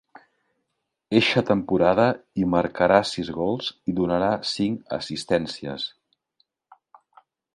[1.17, 2.05] Eixa temporada,
[2.43, 5.89] hi marcara sis gols i donarà cinc assistències.